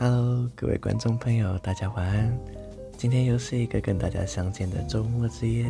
[0.00, 2.38] Hello，各位观众朋友，大家晚安。
[2.96, 5.66] 今天又是一个跟大家相见的周末之夜，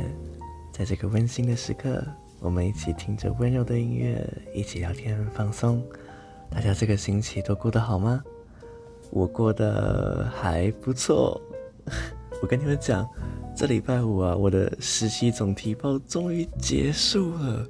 [0.70, 2.04] 在这个温馨的时刻，
[2.38, 4.22] 我们一起听着温柔的音乐，
[4.54, 5.82] 一起聊天放松。
[6.50, 8.22] 大家这个星期都过得好吗？
[9.10, 11.40] 我过得还不错。
[12.42, 13.08] 我跟你们讲，
[13.56, 17.66] 这礼拜五啊，我的实习总提报终于结束了。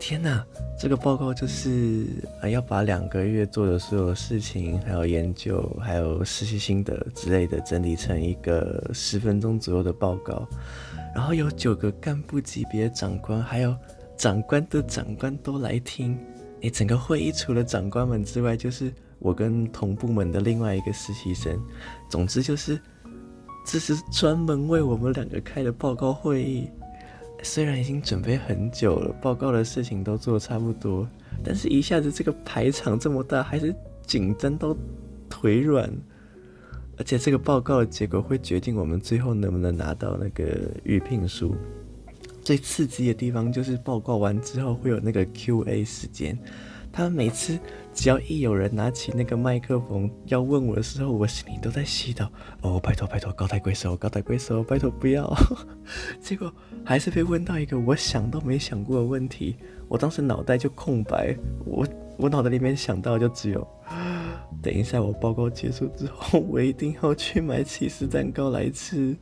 [0.00, 0.44] 天哪，
[0.78, 2.06] 这个报告就是
[2.40, 10.48] 啊，要把两个月做的所有事情，还有研究，还有实习心得之类的整理成一个十分钟左右的报告。
[11.14, 13.76] 然后有九个干部级别长官，还有
[14.16, 16.18] 长官的长官都来听。
[16.62, 21.56] 诶，整个会议除了长官们之外，就是我跟同部门的另外一个实习生。
[22.08, 22.80] 总之就是，
[23.66, 26.68] 这是专门为我们两个开的报告会议。
[27.42, 31.08] 虽然已经准备很久了，报告的事情都做差不多，
[31.42, 33.74] 但是一下子这个排场这么大，还是
[34.06, 34.76] 紧张到
[35.28, 35.90] 腿软。
[36.98, 41.56] 而且这个报告的结果会决定我们最后能不能拿到那个预聘书。
[42.42, 46.38] 最刺激的地方就是报告完之后会有那个 Q&A 时间。
[46.92, 47.58] 他们每次
[47.94, 52.28] 只要一有人拿起那个麦克风要问我的时候，我心里都在祈祷：
[52.62, 55.32] 哦，拜托拜托，高抬贵手，高抬贵手，拜托不要。
[56.20, 56.52] 结果
[56.84, 59.56] 还是被问到一个我想都没想过的问题，
[59.88, 63.66] 我当时脑袋就空白，我我脑袋里面想到就只有：
[64.60, 69.16] 等一下我报告结束之后，我一定要去买起司蛋糕来吃。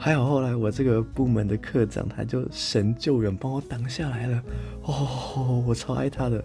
[0.00, 4.42] 还好后来我这个部门的课长他就神救援帮我挡下来了，
[4.82, 6.44] 哦，我超爱他的。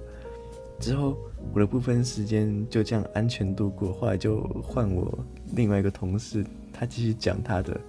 [0.84, 1.18] 之后，
[1.54, 3.94] 我的部分时间就这样安全度过。
[3.94, 5.18] 后来就换我
[5.56, 7.80] 另外一个同事，他继续讲他的，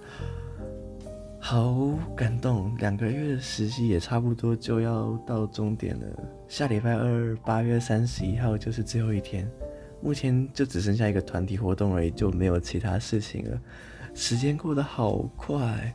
[1.37, 2.73] 好感动。
[2.77, 6.05] 两个月的实习也差不多就要到终点了。
[6.47, 9.45] 下礼拜二，八月三十一号就是最后一天。
[10.01, 13.59] 目前就只剩下一个团体活动而已，就没有其他事情了。
[14.13, 15.93] 时间过得好快，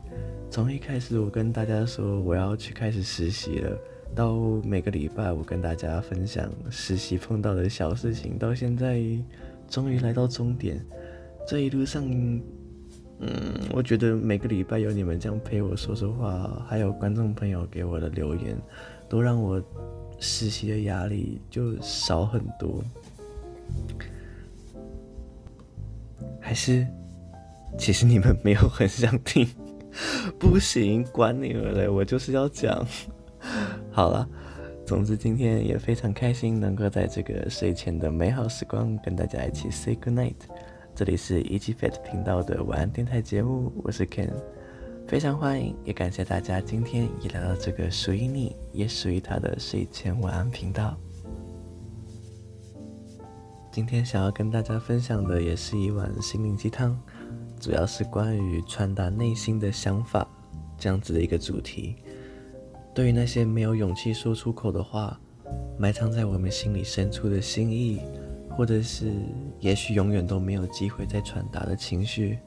[0.51, 3.75] 从一开始我跟大家说我要去开始实习了。
[4.15, 9.01] 到每个礼拜，我跟大家分享实习碰到的小事情，到现在
[9.69, 10.83] 终于来到终点。
[11.47, 12.03] 这一路上，
[13.19, 13.29] 嗯，
[13.73, 18.57] 我觉得每个礼拜有你们这样陪我说说话，还有观众朋友给我的留言，
[19.09, 19.61] 都让我
[20.19, 22.83] 实习的压力就少很多。
[26.39, 26.85] 还是，
[27.77, 29.47] 其实你们没有很想听，
[30.37, 32.85] 不行，管你们嘞，我就是要讲。
[33.93, 34.25] 好了，
[34.85, 40.33] 总之今天也非常开心，能够在这个睡前的美好时光跟大家一起 say good night。
[40.95, 44.31] 这里是 Easy Fat 频道的晚安电台节目，我是 Ken，
[45.09, 50.97] 非常欢迎，也感谢大家今天也来到这个属于你也属于他的睡前晚安频道。
[53.73, 56.97] 今天想要跟大家分享的也是一碗心灵鸡汤，
[57.59, 60.25] 主要是关于传达内心的想法
[60.77, 61.97] 这样子的一个主题。
[62.93, 65.19] 对于那些没有勇气说出口的话，
[65.77, 68.01] 埋藏在我们心里深处的心意，
[68.49, 69.13] 或者是
[69.59, 72.37] 也许永远都没有机会再传达的情绪，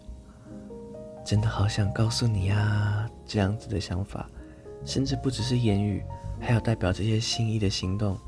[1.25, 3.09] 真的好想告诉你啊！
[3.27, 4.29] 这样子的想法，
[4.85, 6.03] 甚至不只是言语，
[6.39, 8.19] 还有代表这些心意的行动。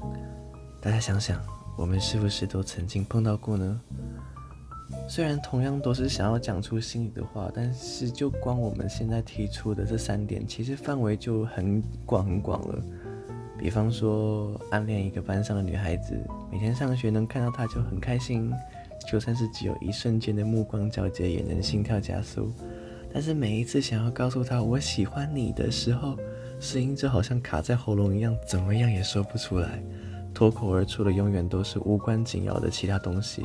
[0.81, 1.39] 大家想想，
[1.77, 3.81] 我们是不是都曾经碰到过呢？
[5.09, 12.83] 虽然同样都是想要讲出心里的话，但是就光我们现在提出的这三点，其实范围就很广很广了。
[13.57, 16.15] 比方说，暗恋一个班上的女孩子，
[16.53, 18.53] 每天上学能看到她就很开心，
[19.09, 22.53] 就算是只有一瞬间的目光交接，也能心跳加速。
[23.13, 26.17] 但是每一次想要告诉她我喜欢你的时候，
[26.59, 29.83] 声音就好像卡在喉咙一样，怎么样也说不出来，
[30.35, 33.45] 脱口而出的永远都是无关紧要的其他东西。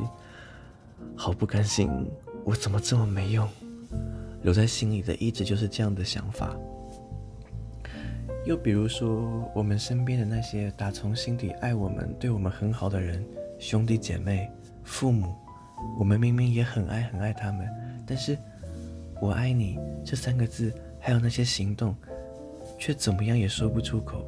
[1.16, 1.90] 好不甘心，
[2.44, 3.48] 我怎么这么没用？
[4.42, 6.56] 留在心里的一直就是这样的想法。
[8.44, 13.24] 又比如说，我们身边的那些打从心底爱我们、对我们很好的人，
[13.60, 14.50] 兄弟姐妹、
[14.82, 15.32] 父母，
[15.96, 17.68] 我们明明也很爱很爱他们，
[18.04, 18.36] 但是
[19.22, 21.94] “我爱你”这三个字，还有那些行动，
[22.80, 24.26] 却怎么样也说不出口。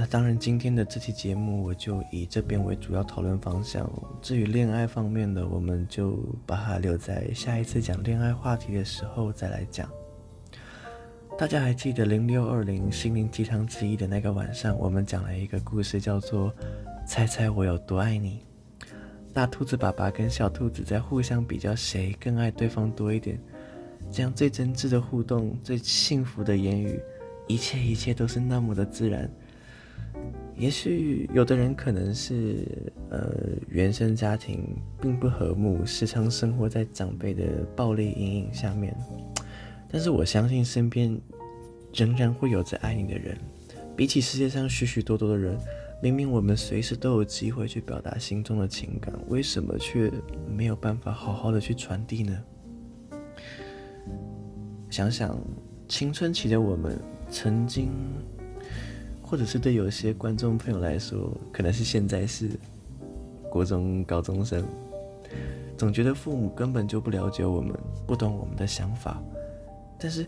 [0.00, 3.90] 那当然，今天的这期节目我就以这边为主要讨论方向。
[4.22, 6.16] 至于恋爱方面的，我们就
[6.46, 9.90] 把它留在下一次讲恋爱话题的时候再来讲。
[11.36, 16.54] 大家还记得零六二零心灵鸡汤之一的那个晚上，我们讲了一个故事，叫做
[17.04, 18.46] “猜猜我有多爱你”。
[19.34, 23.36] 大兔子爸爸跟小兔子在互相比较谁更爱对方多一点，
[24.12, 27.00] 这样最真挚的互动，最幸福的言语，
[27.48, 29.28] 一切一切都是那么的自然。
[30.56, 32.66] 也许有的人可能是
[33.10, 33.32] 呃
[33.68, 38.92] 原生家庭并不和睦，时常生活在长辈的暴力阴影下面。
[39.88, 41.16] 但是我相信身边
[41.94, 43.38] 仍然会有着爱你的人。
[43.96, 45.56] 比起世界上许许多多的人，
[46.02, 50.10] 明明我们随时都有机会去表达心中的情感，为什么却
[50.48, 52.36] 没有办法好好的去传递呢？
[54.90, 55.40] 想想
[55.86, 56.98] 青春期的我们
[57.30, 57.92] 曾经。
[59.28, 62.48] 或者是对有些观众朋友来说，可能是现在是
[63.50, 64.64] 国中高中生，
[65.76, 69.22] 总觉得父母根本就不了解我们，不懂我们的想法。
[70.00, 70.26] 但是，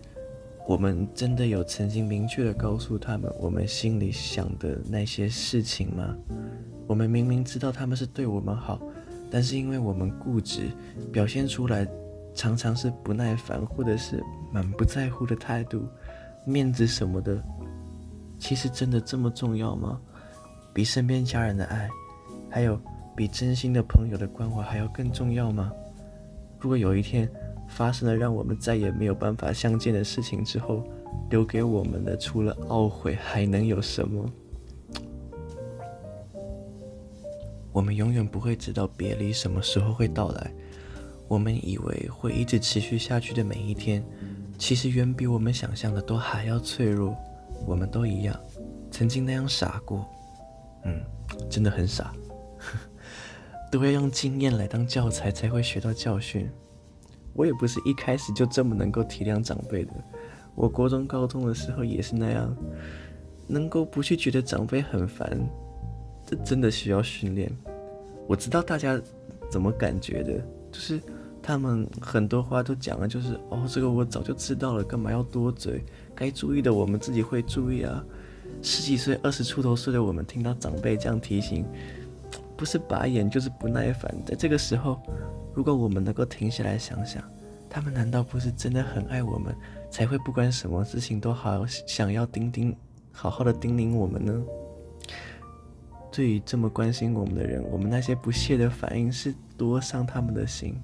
[0.69, 6.15] 我们真的有曾经明确的告诉他们我们心里想的那些事情吗？
[6.87, 8.79] 我们明明知道他们是对我们好，
[9.31, 10.69] 但是因为我们固执，
[11.11, 11.89] 表现出来
[12.35, 14.23] 常常是不耐烦，或者是
[14.53, 15.89] 满不在乎的态度，
[16.45, 17.43] 面子什么的。
[18.41, 20.01] 其实真的这么重要吗？
[20.73, 21.89] 比身边家人的爱，
[22.49, 22.81] 还有
[23.15, 25.71] 比真心的朋友的关怀还要更重要吗？
[26.59, 27.31] 如果有一天
[27.69, 30.83] 发生了让我们再也没有办法相见的事情之后，
[31.29, 34.25] 留给我们的除了懊悔还能有什么？
[37.73, 40.51] 我们永远不会知道别离什么时候会到来。
[41.29, 44.05] 我们以为会一直持续下去的每一天，
[44.59, 47.17] 其实远比我们想象的都还要脆弱。
[47.67, 48.39] 我们都一样，
[48.91, 50.05] 曾经那样傻过，
[50.85, 51.03] 嗯，
[51.49, 52.13] 真的很傻，
[53.71, 56.51] 都要用经验来当教材才会学到教训。
[57.35, 59.93] 我也不是一开始就这么能够体谅长辈的，
[60.55, 62.57] 我国中高中的时候也是那样，
[63.47, 65.39] 能够不去觉得长辈很烦，
[66.27, 67.51] 这真的需要训练。
[68.27, 69.01] 我知道大家
[69.51, 70.33] 怎么感觉的，
[70.73, 71.01] 就是。
[71.43, 75.83] 他们很多话都讲了，就是哦，这个我早就知道了，干嘛要多嘴？
[76.21, 78.05] 该注意的我们自己会注意啊。
[78.61, 81.65] 十几岁、二十出头岁的我们，听到长辈这样提醒，
[82.59, 84.15] 不是白眼就是不耐烦。
[84.27, 85.01] 在这个时候，
[85.55, 87.25] 如果我们能够停下来想想，
[87.71, 89.57] 他们难道不是真的很爱我们，
[89.91, 92.77] 才会不管什么事情都好想要叮叮，
[93.13, 94.43] 好好的叮咛我们呢？
[96.13, 100.79] 对于这么关心我们的人，我们那些不屑的反应是多伤他们的心。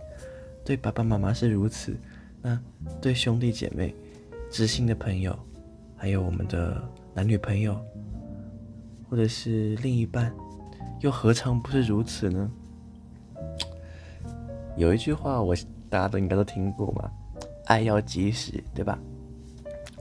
[0.64, 1.94] 对爸爸妈妈是如此，
[2.40, 2.58] 那
[3.02, 3.94] 对兄弟姐妹、
[4.50, 5.36] 知心的朋友，
[5.96, 6.82] 还有我们的
[7.14, 7.78] 男女朋友，
[9.08, 10.32] 或者是另一半，
[11.00, 12.50] 又何尝不是如此呢？
[14.76, 15.54] 有一句话，我
[15.88, 17.10] 大家都应该都听过嘛，
[17.66, 18.98] 爱要及时，对吧？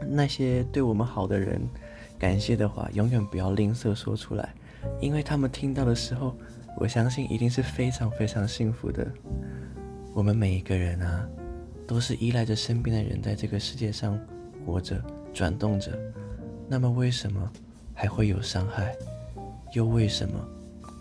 [0.07, 1.61] 那些对我们好的人，
[2.19, 4.53] 感谢的话，永远不要吝啬说出来，
[4.99, 6.35] 因为他们听到的时候，
[6.77, 9.07] 我相信一定是非常非常幸福的。
[10.13, 11.27] 我们每一个人啊，
[11.87, 14.19] 都是依赖着身边的人在这个世界上
[14.65, 14.99] 活着、
[15.33, 15.91] 转动着。
[16.67, 17.51] 那么，为什么
[17.93, 18.95] 还会有伤害？
[19.73, 20.33] 又为什么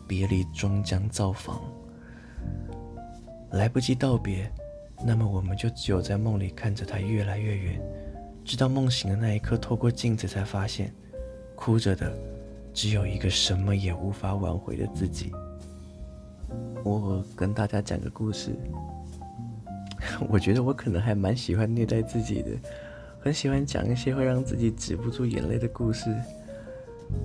[0.07, 1.61] 别离终将造访？
[3.53, 4.51] 来不及道别，
[5.05, 7.81] 那么我们就只有在梦里看着他越来越远，
[8.45, 10.93] 直到梦醒的那一刻，透过镜子才发现，
[11.55, 12.13] 哭着的
[12.73, 15.33] 只有一个什么也无法挽回的自己。
[16.85, 18.55] 我跟大家讲个故事。
[20.29, 22.51] 我觉得我可能还蛮喜欢虐待自己的，
[23.25, 26.15] 很喜欢讲一些会让自己止不住眼泪的故事。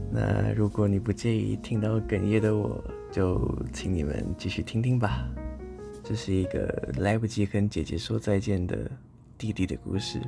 [0.10, 2.82] 那如果你不介意听到哽咽的我，
[3.12, 5.28] 就请你们继续听听吧。
[6.02, 8.90] 这是一个来不及跟姐姐说再见的
[9.38, 10.22] 弟弟的故事。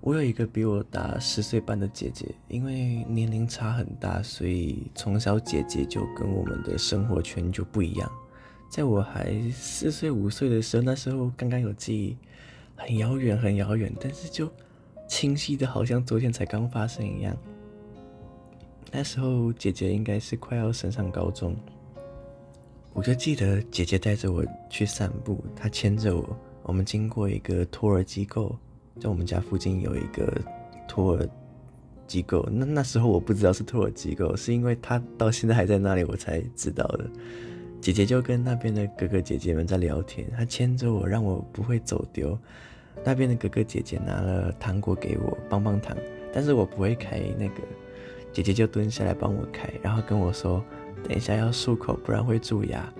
[0.00, 8.08] 我有一个比我大十岁半的姐姐，因为年龄差很大，所以从小姐姐就跟我们的生活圈就不一样。
[8.68, 12.16] 在我还四岁五岁的时候，那时候刚刚有记忆，
[12.80, 14.50] 很遥远很遥远，但是就
[15.06, 17.36] 清晰的好像昨天才刚发生一样。
[18.90, 21.54] 那时候姐姐应该是快要升上高中，
[22.92, 28.56] 我就记得姐姐带着我去散步，她牵着我，我们经过一个托儿机构，
[28.98, 30.40] 在我们家附近有一个
[30.88, 31.28] 托儿
[32.08, 32.48] 机构。
[32.50, 37.08] 那那时候我不知道是托儿机构，是因为她到现在还在那里，我才知道的。
[37.80, 42.36] 姐姐就跟那边的哥哥姐姐们在聊天，她牵着我，让我不会走丢。
[43.04, 45.96] 那边的哥哥姐姐拿了糖果给我，棒棒糖，
[46.32, 47.54] 但是我不会开那个，
[48.32, 50.62] 姐姐就蹲下来帮我开，然后跟我说，
[51.02, 52.92] 等一下要漱口，不然会蛀牙。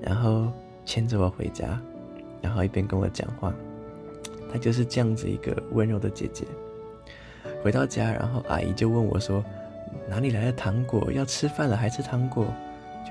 [0.00, 0.52] 然后
[0.84, 1.80] 牵着我回家，
[2.40, 3.52] 然后一边跟我讲话。
[4.52, 6.44] 她就是这样子一个温柔的姐姐。
[7.62, 9.44] 回到家，然后阿姨就问我说，
[10.08, 11.10] 哪里来的糖果？
[11.12, 12.46] 要吃饭了还吃糖果？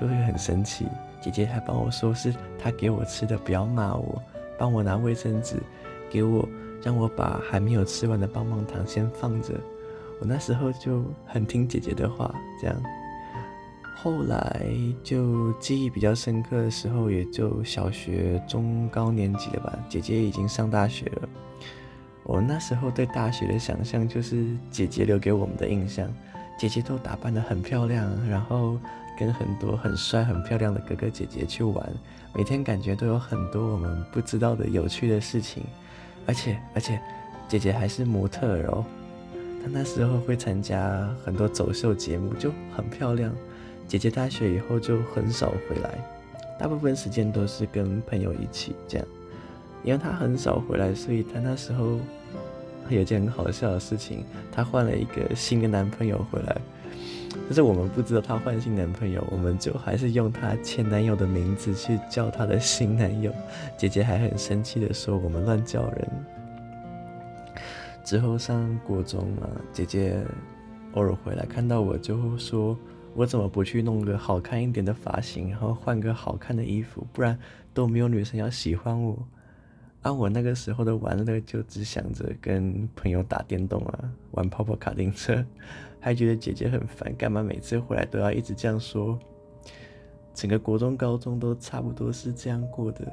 [0.00, 0.86] 就会很生气。
[1.20, 4.22] 姐姐还帮我说是她给我吃的，不要骂我。
[4.56, 5.56] 帮我拿卫生纸
[6.10, 6.48] 给我，
[6.82, 9.54] 让我把还没有吃完的棒棒糖先放着。
[10.20, 12.76] 我那时候就很听姐姐的话，这样。
[14.00, 14.64] 后来
[15.02, 19.78] 就记忆比较深刻的时候，也就小学中高年级了吧。
[19.88, 21.28] 姐姐已经上大学了。
[22.22, 26.08] 我那时候对大学的想象就是姐姐留给我们的印象，
[26.58, 28.78] 姐姐都打扮得很漂亮，然后
[29.18, 31.88] 跟很多很帅很漂亮的哥哥姐姐去玩，
[32.34, 35.64] 每天感觉都有很多我们不知道的有趣的事情，
[36.28, 37.00] 而且而且
[37.48, 38.84] 姐姐还是模特哦，
[39.64, 43.34] 她那时候会参加很多走秀节目，就很漂亮。
[43.86, 45.98] 姐姐大学以后就很少回来，
[46.60, 49.06] 大部分时间都是跟朋友一起这样。
[49.82, 51.98] 因为她很少回来，所以她那时候
[52.94, 56.56] 有件很好笑的事情，她换了一个新的男朋友回来。
[57.46, 63.32] 但是我们不知道她换新男朋友，我们就还是用她前男友的名字去叫她的新男友。
[63.76, 66.08] 姐姐还很生气的说我们乱叫人。
[68.04, 70.16] 之后上国中了，姐姐
[70.92, 72.76] 偶尔回来看到我就会说。
[73.14, 77.36] 我怎么不去弄个好看一点的发型，然后换个好看的衣服，不然
[77.74, 79.18] 都没有女生要喜欢我。
[80.00, 85.44] 而、啊、我那个时候的玩乐就只想着跟朋友打电动啊，玩跑跑卡丁车，
[85.98, 89.18] 还觉得姐姐很烦，干嘛每次回来都要一直这样说？
[90.32, 93.12] 整个国中、高中都差不多是这样过的，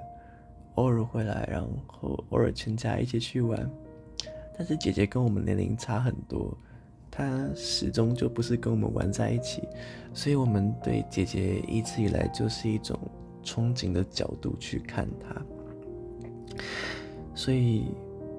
[0.75, 3.69] 偶尔回来，然后偶尔全家一起去玩。
[4.57, 6.55] 但是姐姐跟我们年龄差很多。
[7.09, 9.63] 她始终就不是跟我们玩在一起，
[10.13, 12.99] 所以我们对姐姐一直以来就是一种
[13.41, 15.41] 憧憬的角度去看她。
[17.33, 17.85] 所以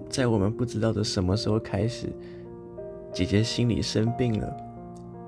[0.09, 2.09] 在我们不知道的什么时候开始，
[3.13, 4.57] 姐姐心里生病了，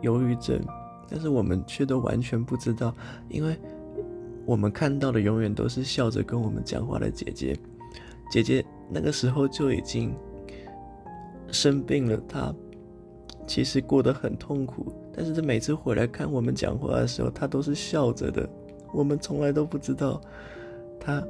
[0.02, 0.61] 忧郁症，
[1.09, 2.95] 但是我们却都完全不知道，
[3.28, 3.57] 因为
[4.47, 7.59] 我们看到的永远都是笑着跟我们讲话的姐姐。
[8.30, 10.14] 姐姐那个时候就已经
[11.50, 12.54] 生病了，她。
[13.47, 18.47] 其实过得很痛苦，但是她每次回来看我们讲话的时候，她都是笑着的。
[18.92, 20.21] 我们从来都不知道，
[21.00, 21.26] 她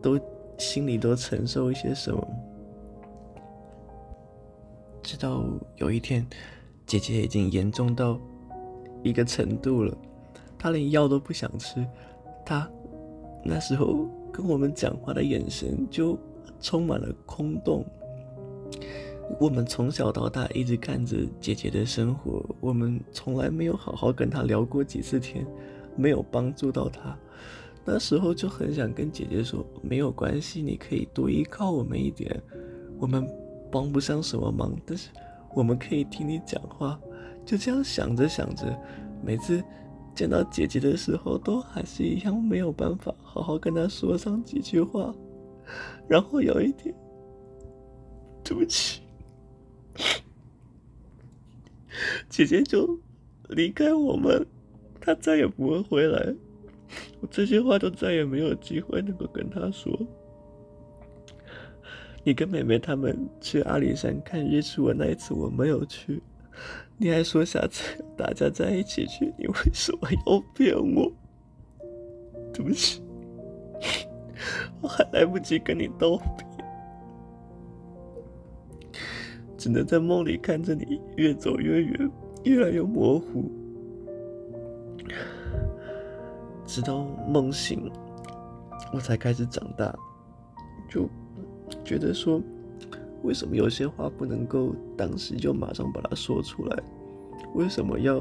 [0.00, 0.16] 都
[0.58, 2.26] 心里都承受一些什么。
[5.02, 5.44] 直到
[5.76, 6.26] 有一天，
[6.86, 8.18] 姐姐已经严重到
[9.02, 9.96] 一个程度了，
[10.58, 11.86] 她连药都不想吃。
[12.44, 12.68] 她
[13.44, 16.18] 那时候跟我们讲话的眼神就
[16.60, 17.84] 充满了空洞。
[19.40, 25.46] 我们从小到大一直看着姐姐的生活，我们从来没有好好跟她聊过几次天，
[25.96, 27.16] 没有帮助到她。
[27.84, 32.42] 那时候就很想跟姐姐说，没有关系，你可以多依靠我们一点。
[32.98, 33.28] 我们
[33.70, 35.10] 帮不上什么忙，但是
[35.54, 36.98] 我们可以听你讲话。
[37.44, 38.74] 就这样想着想着，
[39.22, 39.62] 每次
[40.14, 45.14] 见到姐姐的时候，都还是一样没有办法好好跟她说上几句话。
[46.08, 46.94] 然后有一天，
[48.42, 49.02] 对不起。
[52.30, 52.98] 姐姐就
[53.50, 54.46] 离开我们，
[55.00, 56.34] 她再也不会回来。
[57.24, 59.90] 我这些话都再也没有机会能够跟她说。
[62.22, 66.22] 你跟妹妹他们去阿里山看日出的那一次，我没有去。
[66.98, 71.10] 你还说下次大家在一起去，你为什么要骗我？
[72.52, 73.02] 对不起，
[74.82, 76.46] 我还来不及跟你道别。
[79.56, 82.10] 只能在梦里看着你越走越远，
[82.44, 83.50] 越来越模糊，
[86.74, 87.88] 直到梦醒，
[88.92, 89.96] 我才开始长大，
[90.90, 91.08] 就
[91.84, 92.40] 觉得说，
[93.22, 96.82] 为什么有些话不能够当时就马上把它说出来？
[97.54, 98.20] 为什么要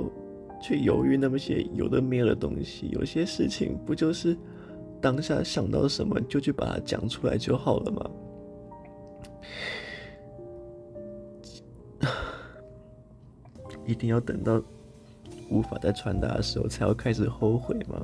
[0.61, 2.89] 去犹豫那么些有的没有的东西？
[2.89, 4.37] 有些事情不就是
[5.01, 8.07] 当下想到什么就去把它讲出来就好了吗？
[13.87, 14.61] 一定要等到
[15.49, 17.99] 无法再传达的时候，才要开始后悔吗？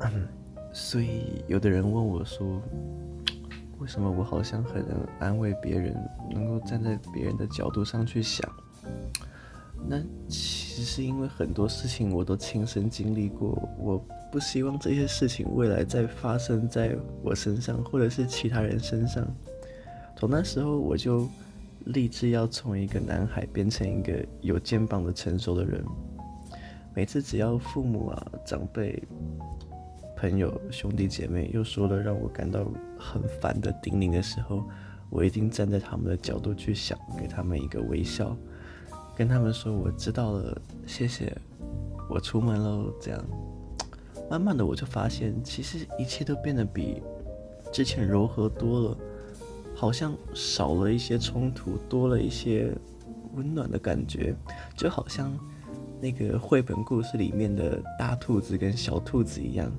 [0.72, 2.60] 所以有的人问我说
[3.78, 5.94] ：“为什么我好像很能安慰别人，
[6.30, 8.50] 能够站在别人的角度上去想？”
[9.88, 13.98] 那其实是因为很多事情我都亲身经历过，我
[14.30, 19.26] 不希望这些事情未来再发生在我身上，或者是其他人身上。
[20.16, 21.28] 从那时候我就。
[21.86, 25.82] 立志要从一个男孩变成一个有肩膀的成熟的人。
[26.94, 29.02] 每次只要父母啊、长辈、
[30.20, 34.62] 朋友、兄弟姐妹又说了让我感到很烦的叮咛的时候，
[35.08, 38.36] 我一定站在他们的角度去想，给他们一个微笑，
[39.16, 41.34] 跟他们说我知道了，谢谢，
[42.10, 42.92] 我出门喽。
[43.00, 43.24] 这样，
[44.30, 47.02] 慢慢的我就发现，其实一切都变得比
[47.72, 48.98] 之前柔和多了。
[49.74, 52.70] 好像少了一些冲突，多了一些
[53.36, 54.34] 温暖的感觉，
[54.76, 55.32] 就好像
[55.98, 59.72] 那个绘本故事里面的大兔子跟小兔子一样。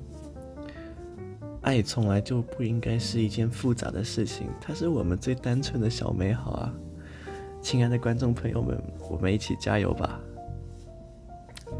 [1.62, 6.74] 爱从来就不应该是一件复杂的事情，它是我们最单纯的小美好啊！
[7.62, 8.76] 亲爱的观众朋友们，
[9.08, 10.18] 我们一起加油吧！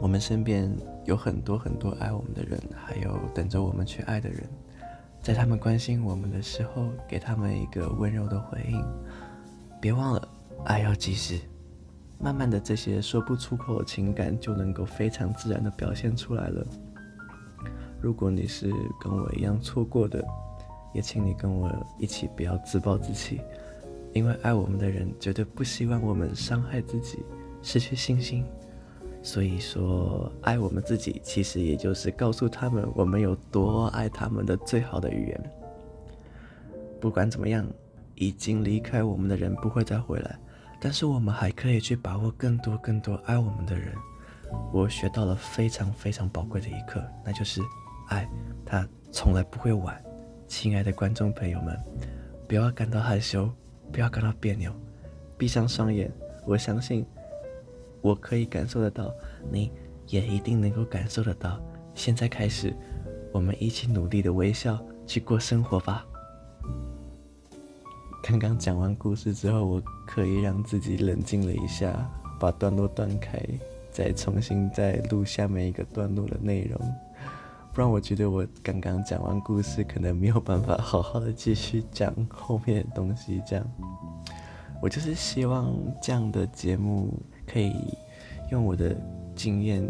[0.01, 0.73] 我们身边
[1.05, 4.49] 有很多很多爱我们的人，还有等着我们去爱的人，
[5.21, 8.81] 在他们关心我们的时候，给他们一个温柔的回应。
[9.81, 10.29] 别忘了，
[10.65, 11.41] 爱要及时，
[12.21, 16.67] 慢慢的，这些说不出口的情感就能够非常自然的表现出来了。
[18.03, 18.69] 如果你是
[19.01, 20.23] 跟我一样错过的，
[20.93, 23.41] 也请你跟我一起不要自暴自弃，
[24.13, 27.21] 因为爱我们的人绝对不希望我们伤害自己、
[27.63, 28.45] 失去信心。
[29.23, 35.51] 所以说，爱我们自己，其实也就是告诉他们我们有多爱他们的最好的语言。
[37.01, 37.65] 不管怎么样，
[38.17, 40.37] 已经离开我们的人不会再回来，
[40.81, 43.95] 但是我们还可以去把握更多更多爱我们的人。
[44.73, 47.63] 我学到了非常非常宝贵的一课，那就是。
[48.13, 48.29] 爱，
[48.67, 49.99] 它从来不会晚。
[50.47, 51.75] 亲爱的观众朋友们，
[52.47, 53.51] 不要感到害羞，
[53.91, 54.71] 不要感到别扭，
[55.39, 56.13] 闭上双眼。
[56.47, 57.07] 我相信，
[58.03, 59.11] 我可以感受得到，
[59.51, 59.73] 你
[60.09, 61.59] 也一定能够感受得到。
[61.95, 62.75] 现在开始，
[63.33, 66.05] 我们一起努力的微笑去过生活吧。
[68.23, 73.41] 刚刚讲完故事之后，我刻意让自己冷静了一下，把段落断开，
[73.91, 76.79] 再重新再录下面一个段落的内容。
[77.75, 83.43] 不然我觉得我刚刚讲完故事，可能没有办法好好的继续讲后面的东西。
[83.47, 83.67] 这样，
[84.83, 87.73] 我就是希望这样的节目可以
[88.51, 88.95] 用我的
[89.35, 89.83] 经验、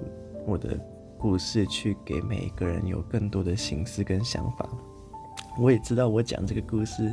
[0.46, 0.78] 我的
[1.18, 4.68] 故事去给每一个人有更多的心思跟想法。
[5.58, 7.12] 我也知道我讲这个故事，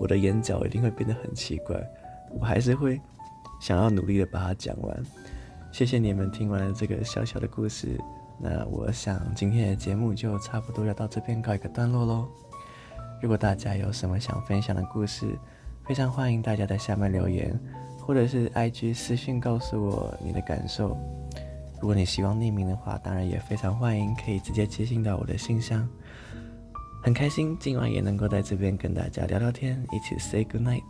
[0.00, 1.80] 我的眼角一定会变得很奇怪，
[2.38, 3.00] 我还是会
[3.60, 5.02] 想要努力的把它讲完。
[5.70, 7.96] 谢谢你们听完了这个小小的故事。
[8.40, 12.28] 那我想今天的节目就差不多要到这边告一个段落喽。
[13.20, 15.36] 如果大家有什么想分享的故事，
[15.84, 17.58] 非常欢迎大家在下面留言，
[18.00, 20.96] 或者是 IG 私讯告诉我你的感受。
[21.80, 25.88] 如果你希望匿名的话，当然也非常欢迎，可以直接寄信到我的信箱。
[27.02, 30.82] 很开心今晚也能够在这边跟大家聊聊天，一起 say good night。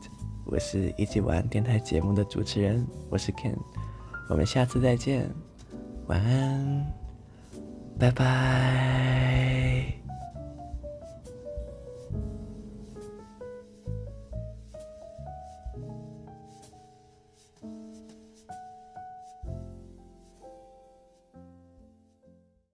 [0.45, 3.57] 我是一起玩电台节目的主持人，我是 Ken，
[4.31, 5.31] 我们下次再见，
[6.07, 7.08] 晚安。
[7.99, 10.08] 拜拜。